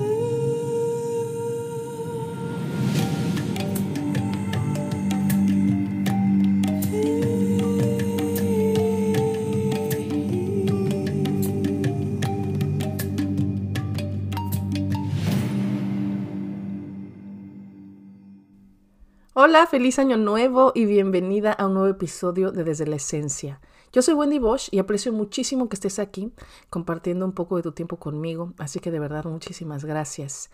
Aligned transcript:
Ooh. 0.00 0.21
Hola, 19.44 19.66
feliz 19.66 19.98
año 19.98 20.16
nuevo 20.16 20.70
y 20.72 20.84
bienvenida 20.84 21.50
a 21.50 21.66
un 21.66 21.74
nuevo 21.74 21.88
episodio 21.88 22.52
de 22.52 22.62
Desde 22.62 22.86
la 22.86 22.94
Esencia. 22.94 23.60
Yo 23.92 24.00
soy 24.00 24.14
Wendy 24.14 24.38
Bosch 24.38 24.68
y 24.70 24.78
aprecio 24.78 25.12
muchísimo 25.12 25.68
que 25.68 25.74
estés 25.74 25.98
aquí 25.98 26.32
compartiendo 26.70 27.24
un 27.24 27.32
poco 27.32 27.56
de 27.56 27.64
tu 27.64 27.72
tiempo 27.72 27.96
conmigo, 27.96 28.52
así 28.58 28.78
que 28.78 28.92
de 28.92 29.00
verdad 29.00 29.24
muchísimas 29.24 29.84
gracias. 29.84 30.48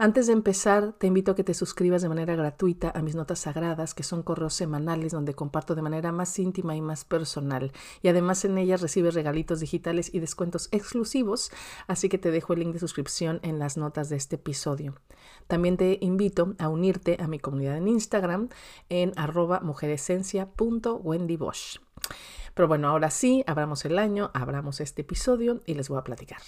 Antes 0.00 0.28
de 0.28 0.32
empezar, 0.32 0.92
te 0.92 1.08
invito 1.08 1.32
a 1.32 1.34
que 1.34 1.42
te 1.42 1.54
suscribas 1.54 2.02
de 2.02 2.08
manera 2.08 2.36
gratuita 2.36 2.92
a 2.94 3.02
mis 3.02 3.16
notas 3.16 3.40
sagradas, 3.40 3.94
que 3.94 4.04
son 4.04 4.22
correos 4.22 4.54
semanales 4.54 5.10
donde 5.10 5.34
comparto 5.34 5.74
de 5.74 5.82
manera 5.82 6.12
más 6.12 6.38
íntima 6.38 6.76
y 6.76 6.80
más 6.80 7.04
personal. 7.04 7.72
Y 8.00 8.06
además 8.06 8.44
en 8.44 8.58
ellas 8.58 8.80
recibes 8.80 9.14
regalitos 9.14 9.58
digitales 9.58 10.14
y 10.14 10.20
descuentos 10.20 10.68
exclusivos, 10.70 11.50
así 11.88 12.08
que 12.08 12.16
te 12.16 12.30
dejo 12.30 12.52
el 12.52 12.60
link 12.60 12.74
de 12.74 12.78
suscripción 12.78 13.40
en 13.42 13.58
las 13.58 13.76
notas 13.76 14.08
de 14.08 14.14
este 14.14 14.36
episodio. 14.36 14.94
También 15.48 15.76
te 15.76 15.98
invito 16.00 16.54
a 16.60 16.68
unirte 16.68 17.16
a 17.20 17.26
mi 17.26 17.40
comunidad 17.40 17.76
en 17.76 17.88
Instagram 17.88 18.50
en 18.88 19.12
arroba 19.16 19.58
mujeresencia.wendybosch. 19.62 21.80
Pero 22.54 22.68
bueno, 22.68 22.88
ahora 22.88 23.10
sí, 23.10 23.42
abramos 23.48 23.84
el 23.84 23.98
año, 23.98 24.30
abramos 24.32 24.80
este 24.80 25.02
episodio 25.02 25.60
y 25.66 25.74
les 25.74 25.88
voy 25.88 25.98
a 25.98 26.04
platicar. 26.04 26.42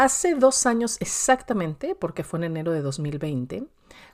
Hace 0.00 0.34
dos 0.34 0.64
años 0.64 0.96
exactamente, 1.00 1.94
porque 1.94 2.24
fue 2.24 2.38
en 2.38 2.44
enero 2.44 2.72
de 2.72 2.80
2020, 2.80 3.66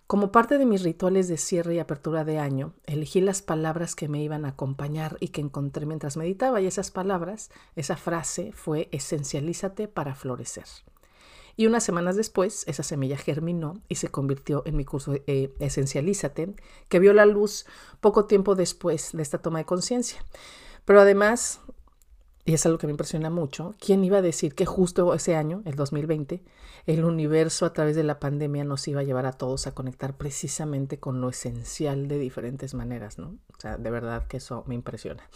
como 0.09 0.33
parte 0.33 0.59
de 0.59 0.67
mis 0.67 0.83
rituales 0.83 1.29
de 1.29 1.37
cierre 1.37 1.77
y 1.77 1.79
apertura 1.79 2.25
de 2.25 2.41
año, 2.41 2.75
elegí 2.87 3.21
las 3.21 3.41
palabras 3.41 3.95
que 3.95 4.09
me 4.09 4.21
iban 4.21 4.45
a 4.45 4.49
acompañar 4.49 5.17
y 5.21 5.29
que 5.29 5.43
encontré 5.43 5.87
mientras 5.87 6.17
meditaba, 6.17 6.61
y 6.61 6.67
esas 6.67 6.91
palabras, 6.91 7.53
esa 7.77 7.97
frase 7.97 8.51
fue 8.51 8.89
esencialízate 8.91 9.87
para 9.87 10.17
florecer. 10.17 10.65
Y 11.55 11.69
unas 11.69 11.85
semanas 11.85 12.17
después, 12.17 12.65
esa 12.67 12.83
semilla 12.83 13.17
germinó 13.17 13.81
y 13.89 13.95
se 13.95 14.09
convirtió 14.09 14.65
en 14.67 14.77
mi 14.77 14.85
curso 14.85 15.15
eh, 15.29 15.55
Esencialízate, 15.61 16.53
que 16.89 16.99
vio 16.99 17.13
la 17.13 17.27
luz 17.27 17.65
poco 18.01 18.25
tiempo 18.25 18.57
después 18.57 19.13
de 19.13 19.23
esta 19.23 19.39
toma 19.39 19.61
de 19.61 19.67
conciencia. 19.67 20.19
Pero 20.85 21.01
además, 21.01 21.61
y 22.47 22.55
es 22.55 22.65
algo 22.65 22.79
que 22.79 22.87
me 22.87 22.93
impresiona 22.93 23.29
mucho, 23.29 23.75
¿quién 23.81 24.05
iba 24.05 24.19
a 24.19 24.23
decir 24.23 24.55
que 24.55 24.67
justo 24.67 25.13
ese 25.15 25.35
año, 25.35 25.63
el 25.65 25.75
2020, 25.75 26.45
el 26.87 27.05
universo 27.05 27.67
a 27.67 27.73
través 27.73 27.97
de 27.97 28.05
la 28.05 28.21
pandemia 28.21 28.63
nos 28.63 28.87
iba 28.87 29.01
a 29.01 29.05
llevar 29.05 29.27
a 29.27 29.33
todos 29.33 29.67
a 29.67 29.75
conectar 29.75 30.17
precisamente 30.17 31.01
con 31.01 31.21
lo 31.21 31.29
esencial 31.29 32.07
de 32.07 32.21
diferentes 32.21 32.73
maneras, 32.73 33.19
¿no? 33.19 33.37
O 33.53 33.61
sea, 33.61 33.77
de 33.77 33.91
verdad 33.91 34.29
que 34.29 34.37
eso 34.37 34.63
me 34.69 34.77
impresiona. 34.77 35.29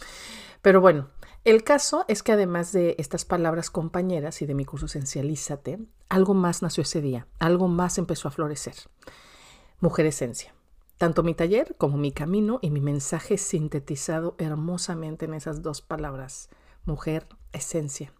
Pero 0.61 0.79
bueno, 0.79 1.09
el 1.43 1.65
caso 1.65 2.05
es 2.07 2.23
que 2.23 2.31
además 2.31 2.71
de 2.71 2.95
estas 2.97 3.25
palabras 3.25 3.69
compañeras 3.69 4.41
y 4.41 4.45
de 4.45 4.55
mi 4.55 4.63
curso 4.63 4.85
Esencialízate, 4.85 5.79
algo 6.07 6.33
más 6.33 6.61
nació 6.61 6.83
ese 6.83 7.01
día, 7.01 7.27
algo 7.39 7.67
más 7.67 7.97
empezó 7.97 8.29
a 8.29 8.31
florecer. 8.31 8.75
Mujer 9.81 10.05
Esencia. 10.05 10.55
Tanto 10.97 11.23
mi 11.23 11.33
taller 11.33 11.75
como 11.77 11.97
mi 11.97 12.13
camino 12.13 12.59
y 12.61 12.69
mi 12.69 12.79
mensaje 12.79 13.37
sintetizado 13.37 14.35
hermosamente 14.37 15.25
en 15.25 15.33
esas 15.33 15.61
dos 15.61 15.81
palabras 15.81 16.49
mujer, 16.85 17.27
esencia. 17.53 18.13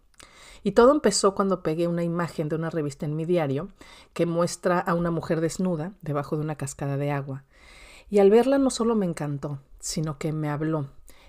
Y 0.62 0.72
todo 0.72 0.92
empezó 0.92 1.34
cuando 1.34 1.62
pegué 1.62 1.88
una 1.88 2.04
imagen 2.04 2.48
de 2.48 2.56
una 2.56 2.70
revista 2.70 3.04
en 3.04 3.16
mi 3.16 3.24
diario 3.24 3.68
que 4.12 4.26
muestra 4.26 4.78
a 4.78 4.94
una 4.94 5.10
mujer 5.10 5.40
desnuda 5.40 5.92
debajo 6.02 6.36
de 6.36 6.42
una 6.42 6.56
cascada 6.56 6.96
de 6.96 7.10
agua. 7.10 7.44
Y 8.10 8.18
al 8.18 8.30
verla 8.30 8.58
no 8.58 8.70
solo 8.70 8.94
me 8.94 9.06
encantó, 9.06 9.58
sino 9.80 10.18
que 10.18 10.32
me 10.32 10.48
habló. 10.48 10.88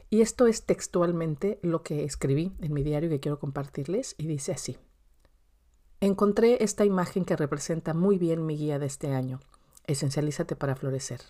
Y 0.09 0.21
esto 0.21 0.45
es 0.45 0.63
textualmente 0.65 1.59
lo 1.63 1.81
que 1.81 2.03
escribí 2.03 2.53
en 2.61 2.73
mi 2.73 2.83
diario 2.83 3.09
que 3.09 3.19
quiero 3.19 3.39
compartirles 3.39 4.13
y 4.17 4.27
dice 4.27 4.51
así. 4.51 4.77
Encontré 6.01 6.63
esta 6.63 6.85
imagen 6.85 7.25
que 7.25 7.35
representa 7.35 7.93
muy 7.93 8.19
bien 8.19 8.45
mi 8.45 8.57
guía 8.57 8.77
de 8.77 8.85
este 8.85 9.13
año. 9.13 9.39
Esencialízate 9.87 10.55
para 10.55 10.75
florecer. 10.75 11.21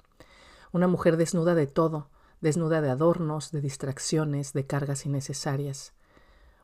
Una 0.72 0.88
mujer 0.88 1.16
desnuda 1.16 1.56
de 1.56 1.68
todo, 1.68 2.10
desnuda 2.44 2.82
de 2.82 2.90
adornos, 2.90 3.52
de 3.52 3.62
distracciones, 3.62 4.52
de 4.52 4.68
cargas 4.68 5.06
innecesarias. 5.06 5.94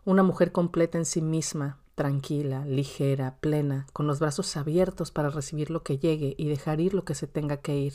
Una 0.03 0.23
mujer 0.23 0.51
completa 0.51 0.97
en 0.97 1.05
sí 1.05 1.21
misma, 1.21 1.79
tranquila, 1.95 2.65
ligera, 2.65 3.37
plena, 3.39 3.87
con 3.93 4.05
los 4.05 4.19
brazos 4.19 4.57
abiertos 4.57 5.11
para 5.11 5.29
recibir 5.29 5.71
lo 5.71 5.81
que 5.81 5.97
llegue 5.97 6.35
y 6.37 6.49
dejar 6.49 6.81
ir 6.81 6.93
lo 6.93 7.05
que 7.05 7.15
se 7.15 7.27
tenga 7.27 7.57
que 7.57 7.77
ir. 7.77 7.93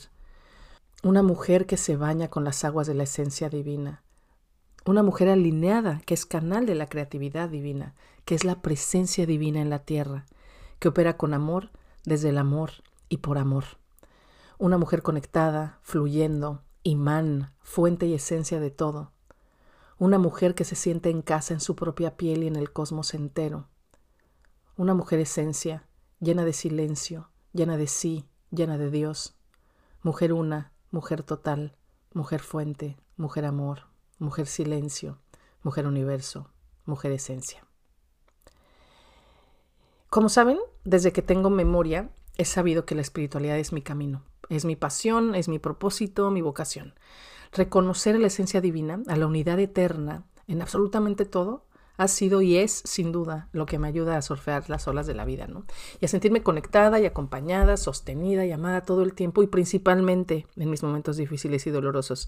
Una 1.02 1.22
mujer 1.22 1.66
que 1.66 1.76
se 1.76 1.96
baña 1.96 2.28
con 2.28 2.42
las 2.42 2.64
aguas 2.64 2.86
de 2.86 2.94
la 2.94 3.02
esencia 3.02 3.50
divina. 3.50 4.02
Una 4.86 5.02
mujer 5.02 5.28
alineada, 5.28 6.00
que 6.06 6.14
es 6.14 6.24
canal 6.24 6.64
de 6.64 6.74
la 6.74 6.86
creatividad 6.88 7.50
divina, 7.50 7.94
que 8.24 8.34
es 8.34 8.44
la 8.44 8.62
presencia 8.62 9.26
divina 9.26 9.60
en 9.60 9.68
la 9.68 9.80
tierra, 9.80 10.24
que 10.78 10.88
opera 10.88 11.18
con 11.18 11.34
amor, 11.34 11.70
desde 12.06 12.30
el 12.30 12.38
amor 12.38 12.70
y 13.10 13.18
por 13.18 13.36
amor. 13.36 13.64
Una 14.56 14.78
mujer 14.78 15.02
conectada, 15.02 15.80
fluyendo, 15.82 16.62
imán, 16.84 17.52
fuente 17.60 18.06
y 18.06 18.14
esencia 18.14 18.60
de 18.60 18.70
todo. 18.70 19.10
Una 19.98 20.18
mujer 20.18 20.54
que 20.54 20.64
se 20.64 20.76
siente 20.76 21.10
en 21.10 21.22
casa 21.22 21.54
en 21.54 21.60
su 21.60 21.74
propia 21.74 22.16
piel 22.16 22.44
y 22.44 22.46
en 22.46 22.56
el 22.56 22.72
cosmos 22.72 23.14
entero. 23.14 23.68
Una 24.76 24.92
mujer 24.94 25.18
esencia, 25.18 25.88
llena 26.20 26.44
de 26.44 26.52
silencio, 26.52 27.30
llena 27.52 27.76
de 27.76 27.86
sí, 27.86 28.26
llena 28.50 28.76
de 28.76 28.90
Dios. 28.90 29.34
Mujer 30.02 30.32
una, 30.32 30.72
mujer 30.90 31.22
total, 31.22 31.74
mujer 32.12 32.40
fuente, 32.40 32.98
mujer 33.16 33.46
amor, 33.46 33.86
mujer 34.18 34.46
silencio, 34.46 35.18
mujer 35.62 35.86
universo, 35.86 36.50
mujer 36.84 37.12
esencia. 37.12 37.66
Como 40.10 40.28
saben, 40.28 40.58
desde 40.84 41.12
que 41.12 41.22
tengo 41.22 41.48
memoria, 41.48 42.10
he 42.36 42.44
sabido 42.44 42.84
que 42.84 42.94
la 42.94 43.00
espiritualidad 43.00 43.58
es 43.58 43.72
mi 43.72 43.80
camino. 43.80 44.22
Es 44.54 44.64
mi 44.64 44.76
pasión, 44.76 45.34
es 45.34 45.48
mi 45.48 45.58
propósito, 45.58 46.30
mi 46.30 46.40
vocación. 46.40 46.94
Reconocer 47.52 48.18
la 48.18 48.28
esencia 48.28 48.60
divina, 48.60 49.02
a 49.08 49.16
la 49.16 49.26
unidad 49.26 49.58
eterna, 49.58 50.24
en 50.46 50.62
absolutamente 50.62 51.24
todo, 51.24 51.64
ha 51.96 52.08
sido 52.08 52.42
y 52.42 52.56
es 52.56 52.82
sin 52.84 53.12
duda 53.12 53.48
lo 53.52 53.66
que 53.66 53.78
me 53.78 53.88
ayuda 53.88 54.16
a 54.16 54.22
surfear 54.22 54.68
las 54.68 54.88
olas 54.88 55.06
de 55.06 55.14
la 55.14 55.24
vida, 55.24 55.46
¿no? 55.46 55.64
Y 56.00 56.06
a 56.06 56.08
sentirme 56.08 56.42
conectada 56.42 56.98
y 56.98 57.06
acompañada, 57.06 57.76
sostenida 57.76 58.44
y 58.44 58.52
amada 58.52 58.82
todo 58.82 59.02
el 59.02 59.14
tiempo 59.14 59.42
y 59.42 59.46
principalmente 59.46 60.46
en 60.56 60.70
mis 60.70 60.82
momentos 60.82 61.16
difíciles 61.16 61.66
y 61.66 61.70
dolorosos. 61.70 62.26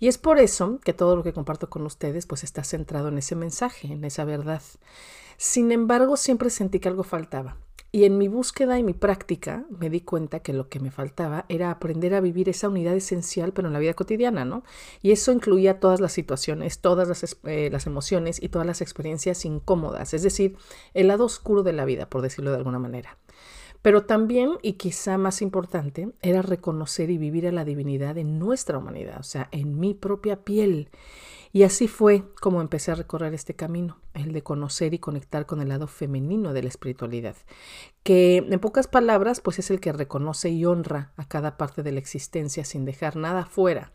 Y 0.00 0.08
es 0.08 0.18
por 0.18 0.38
eso 0.38 0.80
que 0.84 0.92
todo 0.92 1.14
lo 1.14 1.22
que 1.22 1.32
comparto 1.32 1.70
con 1.70 1.82
ustedes 1.86 2.26
pues 2.26 2.42
está 2.42 2.64
centrado 2.64 3.08
en 3.08 3.18
ese 3.18 3.36
mensaje, 3.36 3.92
en 3.92 4.04
esa 4.04 4.24
verdad. 4.24 4.62
Sin 5.36 5.70
embargo, 5.70 6.16
siempre 6.16 6.50
sentí 6.50 6.80
que 6.80 6.88
algo 6.88 7.04
faltaba. 7.04 7.56
Y 7.96 8.04
en 8.04 8.18
mi 8.18 8.28
búsqueda 8.28 8.78
y 8.78 8.82
mi 8.82 8.92
práctica 8.92 9.64
me 9.70 9.88
di 9.88 10.02
cuenta 10.02 10.40
que 10.40 10.52
lo 10.52 10.68
que 10.68 10.80
me 10.80 10.90
faltaba 10.90 11.46
era 11.48 11.70
aprender 11.70 12.12
a 12.12 12.20
vivir 12.20 12.50
esa 12.50 12.68
unidad 12.68 12.94
esencial, 12.94 13.54
pero 13.54 13.68
en 13.68 13.72
la 13.72 13.78
vida 13.78 13.94
cotidiana, 13.94 14.44
¿no? 14.44 14.64
Y 15.00 15.12
eso 15.12 15.32
incluía 15.32 15.80
todas 15.80 15.98
las 15.98 16.12
situaciones, 16.12 16.80
todas 16.80 17.08
las, 17.08 17.38
eh, 17.44 17.70
las 17.72 17.86
emociones 17.86 18.42
y 18.42 18.50
todas 18.50 18.66
las 18.66 18.82
experiencias 18.82 19.46
incómodas, 19.46 20.12
es 20.12 20.22
decir, 20.22 20.58
el 20.92 21.08
lado 21.08 21.24
oscuro 21.24 21.62
de 21.62 21.72
la 21.72 21.86
vida, 21.86 22.10
por 22.10 22.20
decirlo 22.20 22.50
de 22.50 22.58
alguna 22.58 22.78
manera. 22.78 23.16
Pero 23.80 24.04
también, 24.04 24.58
y 24.60 24.74
quizá 24.74 25.16
más 25.16 25.40
importante, 25.40 26.10
era 26.20 26.42
reconocer 26.42 27.08
y 27.08 27.16
vivir 27.16 27.46
a 27.46 27.52
la 27.52 27.64
divinidad 27.64 28.18
en 28.18 28.38
nuestra 28.38 28.76
humanidad, 28.76 29.20
o 29.20 29.22
sea, 29.22 29.48
en 29.52 29.80
mi 29.80 29.94
propia 29.94 30.44
piel. 30.44 30.90
Y 31.52 31.62
así 31.62 31.88
fue 31.88 32.24
como 32.40 32.60
empecé 32.60 32.92
a 32.92 32.96
recorrer 32.96 33.34
este 33.34 33.54
camino, 33.54 33.98
el 34.14 34.32
de 34.32 34.42
conocer 34.42 34.94
y 34.94 34.98
conectar 34.98 35.46
con 35.46 35.60
el 35.60 35.68
lado 35.68 35.86
femenino 35.86 36.52
de 36.52 36.62
la 36.62 36.68
espiritualidad, 36.68 37.36
que 38.02 38.36
en 38.36 38.60
pocas 38.60 38.86
palabras 38.86 39.40
pues 39.40 39.58
es 39.58 39.70
el 39.70 39.80
que 39.80 39.92
reconoce 39.92 40.48
y 40.50 40.64
honra 40.64 41.12
a 41.16 41.26
cada 41.26 41.56
parte 41.56 41.82
de 41.82 41.92
la 41.92 41.98
existencia 41.98 42.64
sin 42.64 42.84
dejar 42.84 43.16
nada 43.16 43.46
fuera 43.46 43.92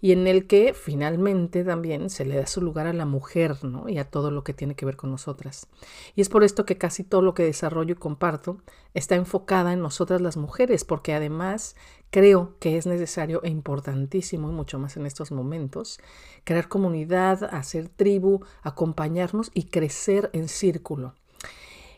y 0.00 0.12
en 0.12 0.26
el 0.26 0.46
que 0.46 0.74
finalmente 0.74 1.64
también 1.64 2.10
se 2.10 2.24
le 2.24 2.36
da 2.36 2.46
su 2.46 2.60
lugar 2.60 2.86
a 2.86 2.92
la 2.92 3.06
mujer 3.06 3.64
¿no? 3.64 3.88
y 3.88 3.98
a 3.98 4.04
todo 4.04 4.30
lo 4.30 4.44
que 4.44 4.52
tiene 4.52 4.74
que 4.74 4.84
ver 4.84 4.96
con 4.96 5.10
nosotras. 5.10 5.66
Y 6.14 6.20
es 6.20 6.28
por 6.28 6.44
esto 6.44 6.66
que 6.66 6.76
casi 6.76 7.04
todo 7.04 7.22
lo 7.22 7.34
que 7.34 7.44
desarrollo 7.44 7.92
y 7.92 7.98
comparto 7.98 8.58
está 8.92 9.14
enfocada 9.14 9.72
en 9.72 9.80
nosotras 9.80 10.20
las 10.20 10.36
mujeres, 10.36 10.84
porque 10.84 11.14
además 11.14 11.74
creo 12.14 12.54
que 12.60 12.76
es 12.76 12.86
necesario 12.86 13.42
e 13.42 13.48
importantísimo, 13.48 14.48
y 14.48 14.52
mucho 14.52 14.78
más 14.78 14.96
en 14.96 15.04
estos 15.04 15.32
momentos, 15.32 15.98
crear 16.44 16.68
comunidad, 16.68 17.42
hacer 17.52 17.88
tribu, 17.88 18.44
acompañarnos 18.62 19.50
y 19.52 19.64
crecer 19.64 20.30
en 20.32 20.46
círculo. 20.46 21.16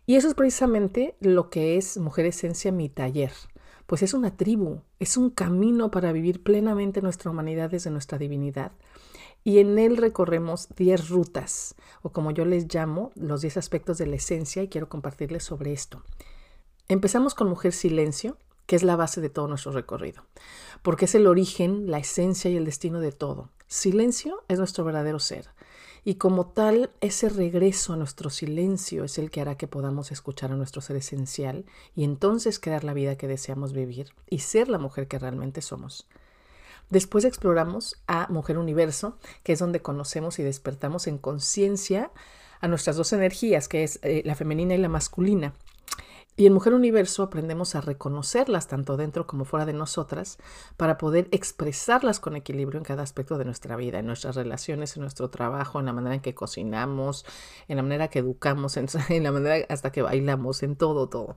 Y 0.06 0.16
eso 0.16 0.28
es 0.28 0.32
precisamente 0.32 1.16
lo 1.20 1.50
que 1.50 1.76
es 1.76 1.98
Mujer 1.98 2.24
Esencia, 2.24 2.72
mi 2.72 2.88
taller. 2.88 3.30
Pues 3.86 4.02
es 4.02 4.14
una 4.14 4.34
tribu, 4.34 4.80
es 5.00 5.18
un 5.18 5.28
camino 5.28 5.90
para 5.90 6.12
vivir 6.12 6.42
plenamente 6.42 7.02
nuestra 7.02 7.30
humanidad 7.30 7.68
desde 7.68 7.90
nuestra 7.90 8.16
divinidad. 8.16 8.72
Y 9.44 9.58
en 9.58 9.78
él 9.78 9.98
recorremos 9.98 10.68
10 10.78 11.10
rutas, 11.10 11.74
o 12.00 12.08
como 12.08 12.30
yo 12.30 12.46
les 12.46 12.74
llamo, 12.74 13.12
los 13.16 13.42
10 13.42 13.58
aspectos 13.58 13.98
de 13.98 14.06
la 14.06 14.16
esencia, 14.16 14.62
y 14.62 14.68
quiero 14.68 14.88
compartirles 14.88 15.44
sobre 15.44 15.74
esto. 15.74 16.02
Empezamos 16.88 17.34
con 17.34 17.50
Mujer 17.50 17.74
Silencio, 17.74 18.38
que 18.66 18.76
es 18.76 18.82
la 18.82 18.96
base 18.96 19.20
de 19.20 19.30
todo 19.30 19.48
nuestro 19.48 19.72
recorrido, 19.72 20.24
porque 20.82 21.06
es 21.06 21.14
el 21.14 21.26
origen, 21.26 21.90
la 21.90 21.98
esencia 21.98 22.50
y 22.50 22.56
el 22.56 22.64
destino 22.64 23.00
de 23.00 23.12
todo. 23.12 23.50
Silencio 23.66 24.44
es 24.48 24.58
nuestro 24.58 24.84
verdadero 24.84 25.18
ser. 25.18 25.48
Y 26.04 26.16
como 26.16 26.46
tal, 26.46 26.90
ese 27.00 27.28
regreso 27.28 27.92
a 27.92 27.96
nuestro 27.96 28.30
silencio 28.30 29.02
es 29.02 29.18
el 29.18 29.30
que 29.32 29.40
hará 29.40 29.56
que 29.56 29.66
podamos 29.66 30.12
escuchar 30.12 30.52
a 30.52 30.56
nuestro 30.56 30.80
ser 30.80 30.94
esencial 30.94 31.64
y 31.96 32.04
entonces 32.04 32.60
crear 32.60 32.84
la 32.84 32.94
vida 32.94 33.16
que 33.16 33.26
deseamos 33.26 33.72
vivir 33.72 34.12
y 34.30 34.38
ser 34.38 34.68
la 34.68 34.78
mujer 34.78 35.08
que 35.08 35.18
realmente 35.18 35.62
somos. 35.62 36.06
Después 36.90 37.24
exploramos 37.24 37.96
a 38.06 38.28
Mujer 38.30 38.58
Universo, 38.58 39.18
que 39.42 39.52
es 39.52 39.58
donde 39.58 39.82
conocemos 39.82 40.38
y 40.38 40.44
despertamos 40.44 41.08
en 41.08 41.18
conciencia 41.18 42.12
a 42.60 42.68
nuestras 42.68 42.96
dos 42.96 43.12
energías, 43.12 43.66
que 43.66 43.82
es 43.82 43.98
eh, 44.02 44.22
la 44.24 44.36
femenina 44.36 44.74
y 44.74 44.78
la 44.78 44.88
masculina, 44.88 45.54
y 46.36 46.46
en 46.46 46.52
Mujer 46.52 46.74
Universo 46.74 47.22
aprendemos 47.22 47.74
a 47.74 47.80
reconocerlas 47.80 48.68
tanto 48.68 48.98
dentro 48.98 49.26
como 49.26 49.46
fuera 49.46 49.64
de 49.64 49.72
nosotras 49.72 50.38
para 50.76 50.98
poder 50.98 51.28
expresarlas 51.32 52.20
con 52.20 52.36
equilibrio 52.36 52.78
en 52.78 52.84
cada 52.84 53.02
aspecto 53.02 53.38
de 53.38 53.46
nuestra 53.46 53.74
vida, 53.76 54.00
en 54.00 54.06
nuestras 54.06 54.36
relaciones, 54.36 54.96
en 54.96 55.02
nuestro 55.02 55.30
trabajo, 55.30 55.80
en 55.80 55.86
la 55.86 55.94
manera 55.94 56.16
en 56.16 56.20
que 56.20 56.34
cocinamos, 56.34 57.24
en 57.68 57.76
la 57.76 57.82
manera 57.82 58.08
que 58.08 58.18
educamos, 58.18 58.76
en, 58.76 58.86
la 59.22 59.32
manera 59.32 59.64
hasta 59.70 59.90
que 59.92 60.02
bailamos, 60.02 60.62
en 60.62 60.76
todo, 60.76 61.08
todo. 61.08 61.36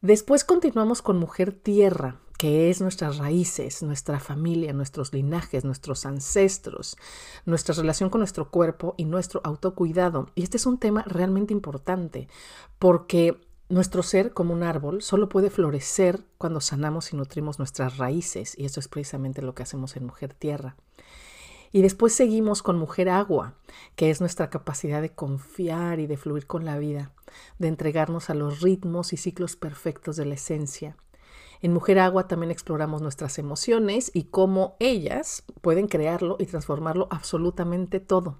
Después 0.00 0.44
continuamos 0.44 1.00
con 1.00 1.18
Mujer 1.18 1.52
Tierra, 1.52 2.20
que 2.38 2.70
es 2.70 2.80
nuestras 2.80 3.18
raíces, 3.18 3.84
nuestra 3.84 4.18
familia, 4.18 4.72
nuestros 4.72 5.12
linajes, 5.12 5.64
nuestros 5.64 6.06
ancestros, 6.06 6.96
nuestra 7.44 7.74
relación 7.74 8.10
con 8.10 8.18
nuestro 8.18 8.50
cuerpo 8.50 8.94
y 8.98 9.04
nuestro 9.04 9.40
autocuidado. 9.44 10.28
Y 10.34 10.42
este 10.42 10.56
es 10.56 10.66
un 10.66 10.78
tema 10.78 11.02
realmente 11.06 11.54
importante 11.54 12.28
porque 12.78 13.40
nuestro 13.68 14.02
ser 14.02 14.32
como 14.32 14.54
un 14.54 14.62
árbol 14.62 15.02
solo 15.02 15.28
puede 15.28 15.50
florecer 15.50 16.24
cuando 16.38 16.60
sanamos 16.60 17.12
y 17.12 17.16
nutrimos 17.16 17.58
nuestras 17.58 17.98
raíces, 17.98 18.56
y 18.56 18.64
eso 18.64 18.78
es 18.78 18.88
precisamente 18.88 19.42
lo 19.42 19.54
que 19.54 19.64
hacemos 19.64 19.96
en 19.96 20.06
Mujer 20.06 20.34
Tierra. 20.34 20.76
Y 21.72 21.82
después 21.82 22.14
seguimos 22.14 22.62
con 22.62 22.78
Mujer 22.78 23.08
Agua, 23.08 23.54
que 23.96 24.10
es 24.10 24.20
nuestra 24.20 24.50
capacidad 24.50 25.02
de 25.02 25.12
confiar 25.12 25.98
y 25.98 26.06
de 26.06 26.16
fluir 26.16 26.46
con 26.46 26.64
la 26.64 26.78
vida, 26.78 27.10
de 27.58 27.68
entregarnos 27.68 28.30
a 28.30 28.34
los 28.34 28.60
ritmos 28.60 29.12
y 29.12 29.16
ciclos 29.16 29.56
perfectos 29.56 30.16
de 30.16 30.26
la 30.26 30.34
esencia. 30.34 30.96
En 31.60 31.72
Mujer 31.72 31.98
Agua 31.98 32.28
también 32.28 32.52
exploramos 32.52 33.02
nuestras 33.02 33.38
emociones 33.38 34.10
y 34.14 34.24
cómo 34.24 34.76
ellas 34.78 35.42
pueden 35.60 35.88
crearlo 35.88 36.36
y 36.38 36.46
transformarlo 36.46 37.08
absolutamente 37.10 37.98
todo. 37.98 38.38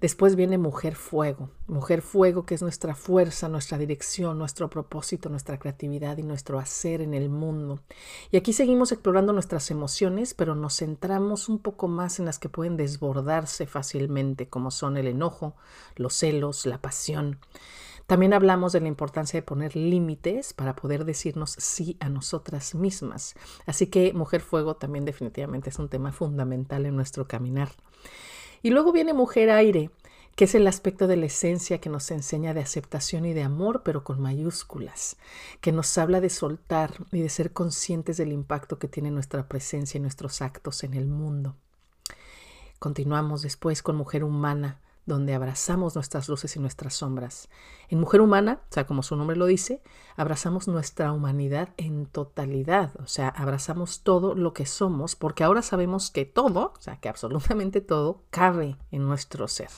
Después 0.00 0.36
viene 0.36 0.58
Mujer 0.58 0.94
Fuego, 0.94 1.50
Mujer 1.66 2.02
Fuego 2.02 2.46
que 2.46 2.54
es 2.54 2.62
nuestra 2.62 2.94
fuerza, 2.94 3.48
nuestra 3.48 3.78
dirección, 3.78 4.38
nuestro 4.38 4.70
propósito, 4.70 5.28
nuestra 5.28 5.58
creatividad 5.58 6.18
y 6.18 6.22
nuestro 6.22 6.60
hacer 6.60 7.00
en 7.00 7.14
el 7.14 7.28
mundo. 7.28 7.80
Y 8.30 8.36
aquí 8.36 8.52
seguimos 8.52 8.92
explorando 8.92 9.32
nuestras 9.32 9.72
emociones, 9.72 10.34
pero 10.34 10.54
nos 10.54 10.76
centramos 10.76 11.48
un 11.48 11.58
poco 11.58 11.88
más 11.88 12.20
en 12.20 12.26
las 12.26 12.38
que 12.38 12.48
pueden 12.48 12.76
desbordarse 12.76 13.66
fácilmente, 13.66 14.48
como 14.48 14.70
son 14.70 14.96
el 14.96 15.08
enojo, 15.08 15.56
los 15.96 16.14
celos, 16.14 16.64
la 16.64 16.80
pasión. 16.80 17.40
También 18.06 18.34
hablamos 18.34 18.72
de 18.72 18.80
la 18.80 18.88
importancia 18.88 19.38
de 19.38 19.42
poner 19.42 19.74
límites 19.74 20.54
para 20.54 20.76
poder 20.76 21.04
decirnos 21.06 21.56
sí 21.58 21.96
a 21.98 22.08
nosotras 22.08 22.76
mismas. 22.76 23.34
Así 23.66 23.88
que 23.88 24.12
Mujer 24.12 24.42
Fuego 24.42 24.76
también 24.76 25.04
definitivamente 25.04 25.70
es 25.70 25.78
un 25.80 25.88
tema 25.88 26.12
fundamental 26.12 26.86
en 26.86 26.94
nuestro 26.94 27.26
caminar. 27.26 27.70
Y 28.62 28.70
luego 28.70 28.92
viene 28.92 29.12
Mujer 29.12 29.50
Aire, 29.50 29.90
que 30.38 30.44
es 30.44 30.54
el 30.54 30.66
aspecto 30.68 31.08
de 31.08 31.16
la 31.16 31.26
esencia 31.26 31.80
que 31.80 31.88
nos 31.88 32.10
enseña 32.10 32.54
de 32.54 32.60
aceptación 32.60 33.24
y 33.24 33.34
de 33.34 33.42
amor, 33.42 33.82
pero 33.84 34.04
con 34.04 34.20
mayúsculas, 34.20 35.16
que 35.60 35.72
nos 35.72 35.98
habla 35.98 36.20
de 36.20 36.30
soltar 36.30 36.94
y 37.10 37.20
de 37.20 37.28
ser 37.28 37.52
conscientes 37.52 38.16
del 38.18 38.32
impacto 38.32 38.78
que 38.78 38.86
tiene 38.86 39.10
nuestra 39.10 39.48
presencia 39.48 39.98
y 39.98 40.00
nuestros 40.00 40.40
actos 40.40 40.84
en 40.84 40.94
el 40.94 41.06
mundo. 41.06 41.56
Continuamos 42.78 43.42
después 43.42 43.82
con 43.82 43.96
Mujer 43.96 44.22
Humana, 44.22 44.80
donde 45.08 45.34
abrazamos 45.34 45.94
nuestras 45.94 46.28
luces 46.28 46.54
y 46.54 46.60
nuestras 46.60 46.94
sombras. 46.94 47.48
En 47.88 47.98
Mujer 47.98 48.20
Humana, 48.20 48.60
o 48.70 48.72
sea, 48.72 48.86
como 48.86 49.02
su 49.02 49.16
nombre 49.16 49.36
lo 49.36 49.46
dice, 49.46 49.82
abrazamos 50.16 50.68
nuestra 50.68 51.12
humanidad 51.12 51.70
en 51.76 52.06
totalidad, 52.06 52.92
o 53.00 53.06
sea, 53.06 53.28
abrazamos 53.28 54.02
todo 54.02 54.34
lo 54.34 54.52
que 54.52 54.66
somos, 54.66 55.16
porque 55.16 55.42
ahora 55.42 55.62
sabemos 55.62 56.10
que 56.10 56.24
todo, 56.24 56.74
o 56.78 56.80
sea, 56.80 57.00
que 57.00 57.08
absolutamente 57.08 57.80
todo, 57.80 58.22
cabe 58.30 58.76
en 58.92 59.06
nuestro 59.06 59.48
ser. 59.48 59.70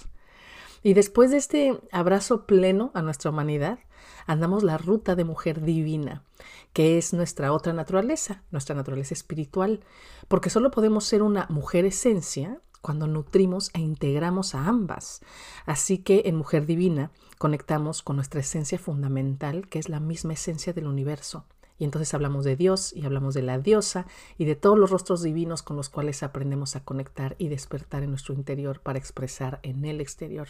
Y 0.82 0.94
después 0.94 1.30
de 1.30 1.36
este 1.36 1.80
abrazo 1.92 2.46
pleno 2.46 2.90
a 2.94 3.02
nuestra 3.02 3.30
humanidad, 3.30 3.78
andamos 4.26 4.62
la 4.62 4.78
ruta 4.78 5.14
de 5.14 5.24
mujer 5.24 5.62
divina, 5.62 6.24
que 6.72 6.98
es 6.98 7.12
nuestra 7.12 7.52
otra 7.52 7.72
naturaleza, 7.72 8.42
nuestra 8.50 8.74
naturaleza 8.74 9.14
espiritual, 9.14 9.80
porque 10.28 10.50
solo 10.50 10.70
podemos 10.70 11.04
ser 11.04 11.22
una 11.22 11.46
mujer 11.50 11.84
esencia 11.84 12.60
cuando 12.82 13.06
nutrimos 13.06 13.70
e 13.74 13.80
integramos 13.80 14.54
a 14.54 14.66
ambas. 14.66 15.22
Así 15.66 15.98
que 15.98 16.22
en 16.26 16.36
Mujer 16.36 16.66
Divina 16.66 17.10
conectamos 17.38 18.02
con 18.02 18.16
nuestra 18.16 18.40
esencia 18.40 18.78
fundamental, 18.78 19.68
que 19.68 19.78
es 19.78 19.88
la 19.88 20.00
misma 20.00 20.34
esencia 20.34 20.72
del 20.72 20.86
universo. 20.86 21.44
Y 21.78 21.84
entonces 21.84 22.12
hablamos 22.12 22.44
de 22.44 22.56
Dios 22.56 22.92
y 22.94 23.06
hablamos 23.06 23.32
de 23.32 23.42
la 23.42 23.58
diosa 23.58 24.06
y 24.36 24.44
de 24.44 24.54
todos 24.54 24.78
los 24.78 24.90
rostros 24.90 25.22
divinos 25.22 25.62
con 25.62 25.76
los 25.76 25.88
cuales 25.88 26.22
aprendemos 26.22 26.76
a 26.76 26.84
conectar 26.84 27.36
y 27.38 27.48
despertar 27.48 28.02
en 28.02 28.10
nuestro 28.10 28.34
interior 28.34 28.80
para 28.80 28.98
expresar 28.98 29.60
en 29.62 29.86
el 29.86 30.02
exterior. 30.02 30.48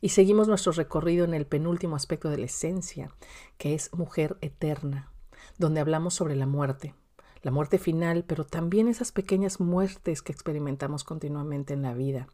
Y 0.00 0.10
seguimos 0.10 0.46
nuestro 0.46 0.72
recorrido 0.72 1.24
en 1.24 1.34
el 1.34 1.46
penúltimo 1.46 1.96
aspecto 1.96 2.28
de 2.28 2.38
la 2.38 2.46
esencia, 2.46 3.10
que 3.58 3.74
es 3.74 3.92
mujer 3.94 4.36
eterna, 4.40 5.10
donde 5.58 5.80
hablamos 5.80 6.14
sobre 6.14 6.36
la 6.36 6.46
muerte, 6.46 6.94
la 7.42 7.50
muerte 7.50 7.78
final, 7.78 8.24
pero 8.26 8.44
también 8.44 8.88
esas 8.88 9.10
pequeñas 9.12 9.60
muertes 9.60 10.22
que 10.22 10.32
experimentamos 10.32 11.02
continuamente 11.02 11.74
en 11.74 11.82
la 11.82 11.92
vida. 11.92 12.28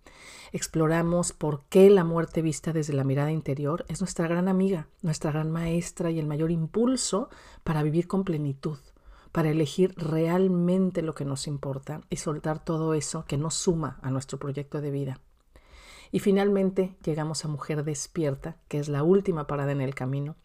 Exploramos 0.52 1.32
por 1.32 1.64
qué 1.70 1.88
la 1.88 2.05
muerte 2.05 2.43
vista 2.43 2.72
desde 2.72 2.93
la 2.93 3.05
mirada 3.05 3.32
interior 3.32 3.87
es 3.88 4.00
nuestra 4.00 4.28
gran 4.28 4.49
amiga, 4.49 4.88
nuestra 5.02 5.32
gran 5.32 5.50
maestra 5.50 6.10
y 6.10 6.19
el 6.19 6.26
mayor 6.26 6.50
impulso 6.50 7.31
para 7.64 7.82
vivir 7.82 8.06
con 8.06 8.25
plenitud, 8.25 8.78
para 9.32 9.50
elegir 9.50 9.94
realmente 9.96 11.00
lo 11.00 11.14
que 11.14 11.25
nos 11.25 11.46
importa 11.46 12.02
y 12.11 12.16
soltar 12.16 12.62
todo 12.62 12.93
eso 12.93 13.25
que 13.25 13.38
no 13.38 13.50
suma 13.50 13.99
a 14.02 14.11
nuestro 14.11 14.38
proyecto 14.38 14.81
de 14.82 14.90
vida. 14.90 15.20
Y 16.10 16.20
finalmente 16.20 16.96
llegamos 17.05 17.44
a 17.44 17.49
Mujer 17.49 17.84
Despierta, 17.84 18.56
que 18.69 18.78
es 18.78 18.88
la 18.88 19.02
última 19.02 19.46
parada 19.46 19.72
en 19.72 19.81
el 19.81 19.94
camino, 19.94 20.37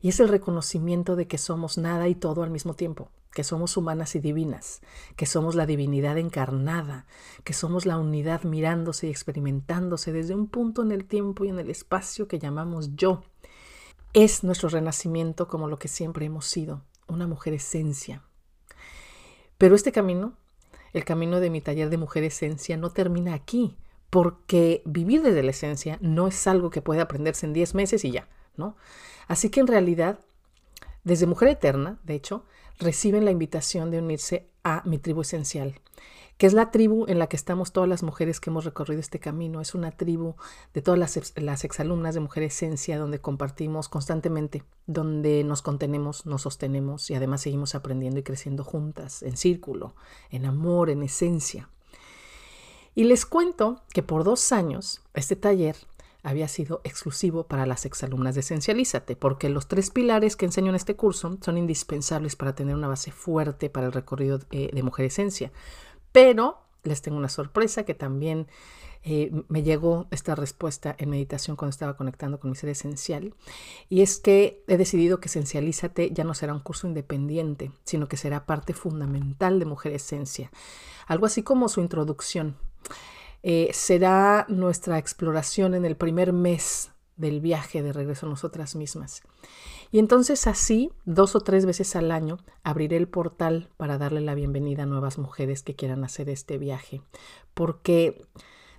y 0.00 0.08
es 0.08 0.20
el 0.20 0.28
reconocimiento 0.28 1.16
de 1.16 1.26
que 1.26 1.38
somos 1.38 1.78
nada 1.78 2.08
y 2.08 2.14
todo 2.14 2.42
al 2.42 2.50
mismo 2.50 2.74
tiempo, 2.74 3.10
que 3.32 3.44
somos 3.44 3.76
humanas 3.76 4.14
y 4.14 4.20
divinas, 4.20 4.80
que 5.16 5.26
somos 5.26 5.54
la 5.54 5.66
divinidad 5.66 6.16
encarnada, 6.16 7.06
que 7.44 7.52
somos 7.52 7.86
la 7.86 7.98
unidad 7.98 8.44
mirándose 8.44 9.08
y 9.08 9.10
experimentándose 9.10 10.12
desde 10.12 10.34
un 10.34 10.46
punto 10.46 10.82
en 10.82 10.92
el 10.92 11.04
tiempo 11.04 11.44
y 11.44 11.48
en 11.48 11.58
el 11.58 11.70
espacio 11.70 12.28
que 12.28 12.38
llamamos 12.38 12.96
yo. 12.96 13.22
Es 14.12 14.42
nuestro 14.42 14.68
renacimiento 14.68 15.48
como 15.48 15.68
lo 15.68 15.78
que 15.78 15.88
siempre 15.88 16.26
hemos 16.26 16.46
sido, 16.46 16.82
una 17.06 17.26
mujer 17.26 17.54
esencia. 17.54 18.22
Pero 19.58 19.74
este 19.74 19.92
camino, 19.92 20.32
el 20.92 21.04
camino 21.04 21.38
de 21.40 21.50
mi 21.50 21.60
taller 21.60 21.90
de 21.90 21.98
mujer 21.98 22.24
esencia, 22.24 22.76
no 22.76 22.90
termina 22.90 23.34
aquí, 23.34 23.76
porque 24.10 24.82
vivir 24.84 25.22
desde 25.22 25.42
la 25.42 25.52
esencia 25.52 25.98
no 26.00 26.26
es 26.26 26.46
algo 26.46 26.70
que 26.70 26.82
puede 26.82 27.00
aprenderse 27.00 27.46
en 27.46 27.52
10 27.52 27.74
meses 27.74 28.04
y 28.04 28.10
ya, 28.10 28.28
¿no? 28.56 28.76
Así 29.28 29.48
que 29.48 29.60
en 29.60 29.68
realidad, 29.68 30.18
desde 31.04 31.26
Mujer 31.26 31.48
Eterna, 31.48 32.00
de 32.02 32.14
hecho, 32.14 32.44
reciben 32.80 33.24
la 33.24 33.30
invitación 33.30 33.90
de 33.90 33.98
unirse 33.98 34.48
a 34.64 34.82
mi 34.84 34.98
tribu 34.98 35.20
esencial, 35.20 35.80
que 36.36 36.46
es 36.46 36.54
la 36.54 36.70
tribu 36.70 37.04
en 37.06 37.18
la 37.18 37.28
que 37.28 37.36
estamos 37.36 37.72
todas 37.72 37.88
las 37.88 38.02
mujeres 38.02 38.40
que 38.40 38.50
hemos 38.50 38.64
recorrido 38.64 38.98
este 38.98 39.20
camino. 39.20 39.60
Es 39.60 39.74
una 39.74 39.90
tribu 39.90 40.36
de 40.72 40.80
todas 40.80 40.98
las, 40.98 41.34
las 41.36 41.64
exalumnas 41.64 42.14
de 42.14 42.20
Mujer 42.20 42.42
Esencia, 42.44 42.98
donde 42.98 43.20
compartimos 43.20 43.88
constantemente, 43.88 44.64
donde 44.86 45.44
nos 45.44 45.60
contenemos, 45.60 46.24
nos 46.26 46.42
sostenemos 46.42 47.10
y 47.10 47.14
además 47.14 47.42
seguimos 47.42 47.74
aprendiendo 47.74 48.18
y 48.18 48.22
creciendo 48.22 48.64
juntas, 48.64 49.22
en 49.22 49.36
círculo, 49.36 49.94
en 50.30 50.46
amor, 50.46 50.88
en 50.88 51.02
esencia. 51.02 51.68
Y 52.94 53.04
les 53.04 53.24
cuento 53.24 53.82
que 53.92 54.02
por 54.02 54.24
dos 54.24 54.52
años 54.52 55.00
este 55.14 55.36
taller 55.36 55.76
había 56.22 56.48
sido 56.48 56.80
exclusivo 56.84 57.44
para 57.44 57.66
las 57.66 57.86
exalumnas 57.86 58.34
de 58.34 58.40
Esencialízate, 58.40 59.16
porque 59.16 59.48
los 59.48 59.68
tres 59.68 59.90
pilares 59.90 60.36
que 60.36 60.44
enseño 60.44 60.68
en 60.68 60.74
este 60.74 60.96
curso 60.96 61.38
son 61.40 61.56
indispensables 61.56 62.36
para 62.36 62.54
tener 62.54 62.74
una 62.74 62.88
base 62.88 63.10
fuerte 63.10 63.70
para 63.70 63.86
el 63.86 63.92
recorrido 63.92 64.38
eh, 64.50 64.70
de 64.72 64.82
Mujer 64.82 65.06
Esencia. 65.06 65.52
Pero 66.12 66.58
les 66.82 67.02
tengo 67.02 67.16
una 67.16 67.28
sorpresa 67.28 67.84
que 67.84 67.94
también 67.94 68.48
eh, 69.02 69.30
me 69.48 69.62
llegó 69.62 70.08
esta 70.10 70.34
respuesta 70.34 70.94
en 70.98 71.08
meditación 71.10 71.56
cuando 71.56 71.70
estaba 71.70 71.96
conectando 71.96 72.38
con 72.38 72.50
mi 72.50 72.56
ser 72.56 72.70
esencial, 72.70 73.34
y 73.88 74.02
es 74.02 74.18
que 74.18 74.62
he 74.66 74.76
decidido 74.76 75.20
que 75.20 75.28
Esencialízate 75.28 76.10
ya 76.12 76.24
no 76.24 76.34
será 76.34 76.52
un 76.52 76.60
curso 76.60 76.86
independiente, 76.86 77.70
sino 77.84 78.08
que 78.08 78.18
será 78.18 78.44
parte 78.44 78.74
fundamental 78.74 79.58
de 79.58 79.64
Mujer 79.64 79.92
Esencia, 79.92 80.50
algo 81.06 81.26
así 81.26 81.42
como 81.42 81.68
su 81.68 81.80
introducción. 81.80 82.56
Eh, 83.42 83.70
será 83.72 84.44
nuestra 84.48 84.98
exploración 84.98 85.74
en 85.74 85.84
el 85.84 85.96
primer 85.96 86.32
mes 86.32 86.92
del 87.16 87.40
viaje 87.40 87.82
de 87.82 87.92
regreso 87.92 88.26
a 88.26 88.30
nosotras 88.30 88.74
mismas. 88.74 89.22
Y 89.92 89.98
entonces 89.98 90.46
así, 90.46 90.90
dos 91.04 91.34
o 91.34 91.40
tres 91.40 91.66
veces 91.66 91.96
al 91.96 92.12
año, 92.12 92.38
abriré 92.62 92.96
el 92.96 93.08
portal 93.08 93.68
para 93.76 93.98
darle 93.98 94.20
la 94.20 94.34
bienvenida 94.34 94.84
a 94.84 94.86
nuevas 94.86 95.18
mujeres 95.18 95.62
que 95.62 95.74
quieran 95.74 96.04
hacer 96.04 96.28
este 96.28 96.58
viaje. 96.58 97.02
Porque, 97.54 98.24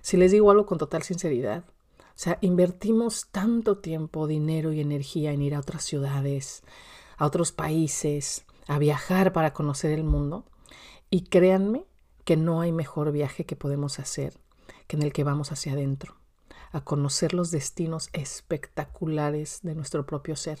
si 0.00 0.16
les 0.16 0.32
digo 0.32 0.50
algo 0.50 0.66
con 0.66 0.78
total 0.78 1.02
sinceridad, 1.02 1.64
o 1.98 2.18
sea, 2.22 2.38
invertimos 2.40 3.28
tanto 3.30 3.78
tiempo, 3.78 4.26
dinero 4.26 4.72
y 4.72 4.80
energía 4.80 5.32
en 5.32 5.42
ir 5.42 5.54
a 5.54 5.60
otras 5.60 5.84
ciudades, 5.84 6.62
a 7.16 7.26
otros 7.26 7.52
países, 7.52 8.44
a 8.66 8.78
viajar 8.78 9.32
para 9.32 9.52
conocer 9.52 9.92
el 9.92 10.04
mundo. 10.04 10.44
Y 11.10 11.24
créanme 11.24 11.84
que 12.24 12.36
no 12.36 12.60
hay 12.60 12.72
mejor 12.72 13.12
viaje 13.12 13.46
que 13.46 13.56
podemos 13.56 13.98
hacer 13.98 14.38
que 14.86 14.96
en 14.96 15.02
el 15.02 15.12
que 15.12 15.24
vamos 15.24 15.52
hacia 15.52 15.72
adentro, 15.72 16.16
a 16.70 16.82
conocer 16.82 17.34
los 17.34 17.50
destinos 17.50 18.08
espectaculares 18.12 19.60
de 19.62 19.74
nuestro 19.74 20.06
propio 20.06 20.36
ser. 20.36 20.58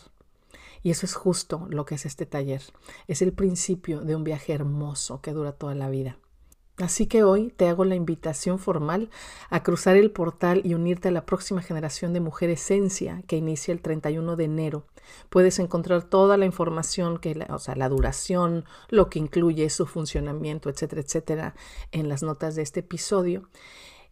Y 0.82 0.90
eso 0.90 1.06
es 1.06 1.14
justo 1.14 1.66
lo 1.70 1.84
que 1.84 1.94
es 1.94 2.06
este 2.06 2.26
taller. 2.26 2.62
Es 3.06 3.22
el 3.22 3.32
principio 3.32 4.00
de 4.00 4.16
un 4.16 4.24
viaje 4.24 4.52
hermoso 4.52 5.20
que 5.20 5.32
dura 5.32 5.52
toda 5.52 5.74
la 5.74 5.88
vida. 5.88 6.18
Así 6.78 7.06
que 7.06 7.22
hoy 7.22 7.50
te 7.50 7.68
hago 7.68 7.84
la 7.84 7.94
invitación 7.94 8.58
formal 8.58 9.10
a 9.50 9.62
cruzar 9.62 9.96
el 9.96 10.10
portal 10.10 10.62
y 10.64 10.72
unirte 10.72 11.08
a 11.08 11.12
la 11.12 11.26
próxima 11.26 11.60
generación 11.60 12.14
de 12.14 12.20
Mujer 12.20 12.48
Esencia 12.48 13.22
que 13.26 13.36
inicia 13.36 13.72
el 13.72 13.82
31 13.82 14.36
de 14.36 14.44
enero. 14.44 14.86
Puedes 15.28 15.58
encontrar 15.58 16.02
toda 16.02 16.38
la 16.38 16.46
información, 16.46 17.18
que 17.18 17.46
o 17.50 17.58
sea, 17.58 17.76
la 17.76 17.90
duración, 17.90 18.64
lo 18.88 19.10
que 19.10 19.18
incluye 19.18 19.68
su 19.68 19.86
funcionamiento, 19.86 20.70
etcétera, 20.70 21.02
etcétera, 21.02 21.54
en 21.90 22.08
las 22.08 22.22
notas 22.22 22.54
de 22.54 22.62
este 22.62 22.80
episodio. 22.80 23.48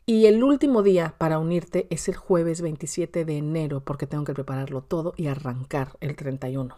Y 0.04 0.26
el 0.26 0.42
último 0.42 0.82
día 0.82 1.14
para 1.16 1.38
unirte 1.38 1.86
es 1.88 2.08
el 2.08 2.16
jueves 2.16 2.60
27 2.60 3.24
de 3.24 3.38
enero, 3.38 3.80
porque 3.80 4.06
tengo 4.06 4.24
que 4.24 4.34
prepararlo 4.34 4.82
todo 4.82 5.14
y 5.16 5.28
arrancar 5.28 5.96
el 6.00 6.16
31. 6.16 6.76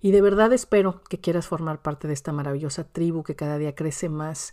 Y 0.00 0.10
de 0.10 0.20
verdad 0.20 0.52
espero 0.52 1.02
que 1.08 1.20
quieras 1.20 1.46
formar 1.46 1.80
parte 1.80 2.08
de 2.08 2.14
esta 2.14 2.32
maravillosa 2.32 2.84
tribu 2.84 3.22
que 3.22 3.36
cada 3.36 3.58
día 3.58 3.74
crece 3.74 4.08
más 4.08 4.52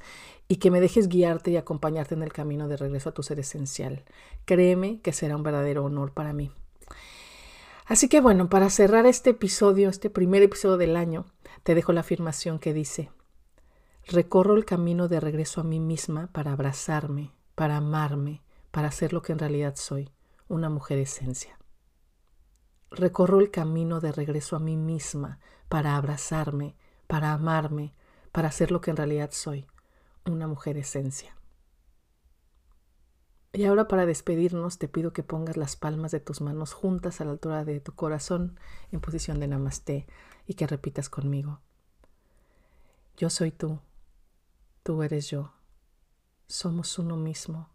y 0.51 0.57
que 0.57 0.71
me 0.71 0.81
dejes 0.81 1.07
guiarte 1.07 1.51
y 1.51 1.57
acompañarte 1.57 2.15
en 2.15 2.23
el 2.23 2.33
camino 2.33 2.67
de 2.67 2.75
regreso 2.75 3.09
a 3.09 3.13
tu 3.13 3.21
ser 3.21 3.39
esencial. 3.39 4.03
Créeme 4.45 4.99
que 4.99 5.13
será 5.13 5.35
un 5.35 5.43
verdadero 5.43 5.85
honor 5.85 6.11
para 6.11 6.33
mí. 6.33 6.51
Así 7.85 8.09
que 8.09 8.19
bueno, 8.19 8.49
para 8.49 8.71
cerrar 8.71 9.05
este 9.05 9.29
episodio, 9.29 9.89
este 9.89 10.09
primer 10.09 10.41
episodio 10.41 10.77
del 10.77 10.97
año, 10.97 11.25
te 11.61 11.75
dejo 11.75 11.93
la 11.93 12.01
afirmación 12.01 12.57
que 12.57 12.73
dice, 12.73 13.11
recorro 14.07 14.55
el 14.55 14.65
camino 14.65 15.07
de 15.07 15.19
regreso 15.19 15.61
a 15.61 15.63
mí 15.63 15.79
misma 15.79 16.31
para 16.33 16.51
abrazarme, 16.51 17.31
para 17.53 17.77
amarme, 17.77 18.41
para 18.71 18.91
ser 18.91 19.13
lo 19.13 19.21
que 19.21 19.33
en 19.33 19.39
realidad 19.39 19.75
soy, 19.75 20.09
una 20.47 20.69
mujer 20.69 20.97
esencia. 20.97 21.59
Recorro 22.89 23.39
el 23.39 23.51
camino 23.51 23.99
de 23.99 24.11
regreso 24.11 24.55
a 24.55 24.59
mí 24.59 24.77
misma 24.77 25.37
para 25.67 25.95
abrazarme, 25.95 26.75
para 27.05 27.33
amarme, 27.33 27.93
para 28.31 28.51
ser 28.51 28.71
lo 28.71 28.81
que 28.81 28.89
en 28.89 28.97
realidad 28.97 29.29
soy, 29.31 29.67
una 30.29 30.47
mujer 30.47 30.77
esencia. 30.77 31.35
Y 33.51 33.65
ahora 33.65 33.87
para 33.87 34.05
despedirnos 34.05 34.77
te 34.77 34.87
pido 34.87 35.11
que 35.11 35.23
pongas 35.23 35.57
las 35.57 35.75
palmas 35.75 36.11
de 36.11 36.19
tus 36.19 36.39
manos 36.41 36.73
juntas 36.73 37.19
a 37.19 37.25
la 37.25 37.31
altura 37.31 37.65
de 37.65 37.79
tu 37.79 37.93
corazón 37.93 38.59
en 38.91 39.01
posición 39.01 39.39
de 39.39 39.47
namaste 39.47 40.07
y 40.45 40.53
que 40.53 40.67
repitas 40.67 41.09
conmigo. 41.09 41.59
Yo 43.17 43.29
soy 43.29 43.51
tú, 43.51 43.79
tú 44.83 45.01
eres 45.03 45.29
yo. 45.29 45.53
Somos 46.47 46.97
uno 46.99 47.17
mismo, 47.17 47.69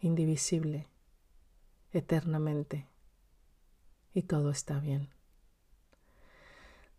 indivisible, 0.00 0.88
eternamente. 1.92 2.88
Y 4.14 4.22
todo 4.22 4.50
está 4.50 4.80
bien. 4.80 5.10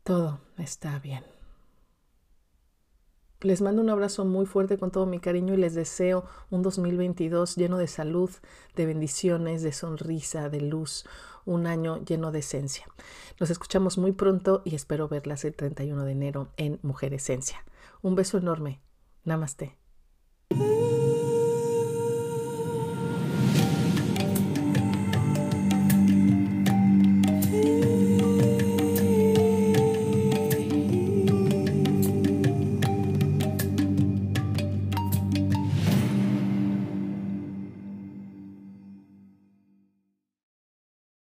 Todo 0.04 0.40
está 0.58 1.00
bien. 1.00 1.37
Les 3.42 3.62
mando 3.62 3.84
un 3.84 3.90
abrazo 3.92 4.26
muy 4.26 4.48
fuerte 4.48 4.80
con 4.80 4.90
todo 4.90 5.06
mi 5.06 5.20
cariño 5.20 5.54
y 5.54 5.58
les 5.58 5.76
deseo 5.76 6.26
un 6.50 6.64
2022 6.64 7.56
lleno 7.56 7.78
de 7.78 7.88
salud, 7.88 8.32
de 8.76 8.86
bendiciones, 8.88 9.62
de 9.62 9.74
sonrisa, 9.74 10.50
de 10.50 10.62
luz, 10.62 11.06
un 11.46 11.68
año 11.68 12.04
lleno 12.04 12.32
de 12.32 12.40
esencia. 12.40 12.88
Nos 13.40 13.52
escuchamos 13.52 14.00
muy 14.00 14.12
pronto 14.12 14.64
y 14.66 14.74
espero 14.74 15.08
verlas 15.08 15.46
el 15.46 15.56
31 15.56 16.04
de 16.04 16.12
enero 16.12 16.50
en 16.58 16.80
Mujer 16.82 17.14
Esencia. 17.14 17.64
Un 18.02 18.16
beso 18.16 18.40
enorme. 18.40 18.82
Namaste. 19.24 19.78